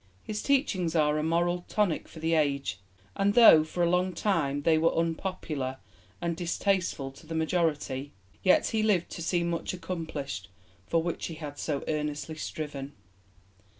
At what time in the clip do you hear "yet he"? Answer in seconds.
8.41-8.81